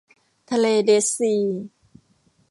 [0.49, 1.33] ทะเลเดดซี